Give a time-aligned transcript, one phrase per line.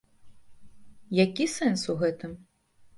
[1.23, 2.31] Які сэнс у гэтым?